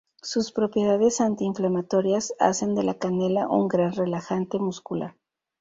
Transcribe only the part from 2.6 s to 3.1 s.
de la